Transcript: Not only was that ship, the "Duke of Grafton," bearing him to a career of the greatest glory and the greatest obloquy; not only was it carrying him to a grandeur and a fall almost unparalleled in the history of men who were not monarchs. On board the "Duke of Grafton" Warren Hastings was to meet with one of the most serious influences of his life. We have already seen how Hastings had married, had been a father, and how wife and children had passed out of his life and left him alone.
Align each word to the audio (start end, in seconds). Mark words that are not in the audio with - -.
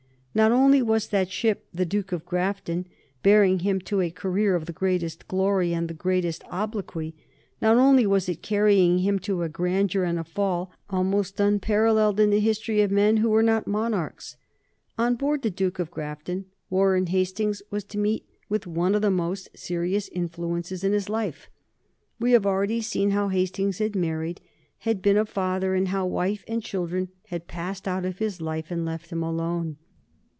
Not 0.33 0.53
only 0.53 0.81
was 0.81 1.09
that 1.09 1.29
ship, 1.29 1.65
the 1.73 1.83
"Duke 1.85 2.13
of 2.13 2.25
Grafton," 2.25 2.87
bearing 3.21 3.59
him 3.59 3.81
to 3.81 3.99
a 3.99 4.09
career 4.09 4.55
of 4.55 4.65
the 4.65 4.71
greatest 4.71 5.27
glory 5.27 5.73
and 5.73 5.89
the 5.89 5.93
greatest 5.93 6.41
obloquy; 6.49 7.13
not 7.61 7.75
only 7.75 8.07
was 8.07 8.29
it 8.29 8.41
carrying 8.41 8.99
him 8.99 9.19
to 9.19 9.43
a 9.43 9.49
grandeur 9.49 10.05
and 10.05 10.17
a 10.17 10.23
fall 10.23 10.71
almost 10.89 11.41
unparalleled 11.41 12.17
in 12.17 12.29
the 12.29 12.39
history 12.39 12.79
of 12.79 12.91
men 12.91 13.17
who 13.17 13.27
were 13.29 13.43
not 13.43 13.67
monarchs. 13.67 14.37
On 14.97 15.15
board 15.15 15.41
the 15.41 15.49
"Duke 15.49 15.79
of 15.79 15.91
Grafton" 15.91 16.45
Warren 16.69 17.07
Hastings 17.07 17.61
was 17.69 17.83
to 17.83 17.97
meet 17.97 18.25
with 18.47 18.65
one 18.65 18.95
of 18.95 19.01
the 19.01 19.11
most 19.11 19.49
serious 19.53 20.07
influences 20.07 20.85
of 20.85 20.93
his 20.93 21.09
life. 21.09 21.49
We 22.21 22.31
have 22.31 22.45
already 22.45 22.79
seen 22.79 23.11
how 23.11 23.27
Hastings 23.27 23.79
had 23.79 23.97
married, 23.97 24.39
had 24.77 25.01
been 25.01 25.17
a 25.17 25.25
father, 25.25 25.75
and 25.75 25.89
how 25.89 26.05
wife 26.05 26.45
and 26.47 26.63
children 26.63 27.09
had 27.27 27.47
passed 27.49 27.85
out 27.85 28.05
of 28.05 28.19
his 28.19 28.39
life 28.39 28.71
and 28.71 28.85
left 28.85 29.09
him 29.11 29.23
alone. 29.23 29.75